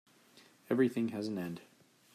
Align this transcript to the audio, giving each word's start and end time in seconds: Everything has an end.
Everything 0.67 1.09
has 1.09 1.27
an 1.27 1.37
end. 1.37 1.61